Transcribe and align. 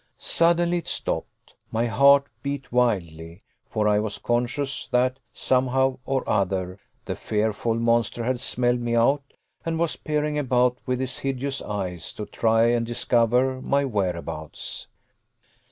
Suddenly 0.17 0.79
it 0.79 0.87
stopped. 0.87 1.53
My 1.71 1.85
heart 1.85 2.25
beat 2.41 2.71
wildly, 2.71 3.43
for 3.69 3.87
I 3.87 3.99
was 3.99 4.17
conscious 4.17 4.87
that, 4.87 5.19
somehow 5.31 5.99
or 6.07 6.27
other, 6.27 6.79
the 7.05 7.15
fearful 7.15 7.75
monster 7.75 8.23
had 8.23 8.39
smelled 8.39 8.79
me 8.79 8.95
out 8.95 9.21
and 9.63 9.77
was 9.77 9.97
peering 9.97 10.39
about 10.39 10.79
with 10.87 10.99
his 10.99 11.19
hideous 11.19 11.61
eyes 11.61 12.13
to 12.13 12.25
try 12.25 12.63
and 12.71 12.83
discover 12.83 13.61
my 13.61 13.85
whereabouts. 13.85 14.87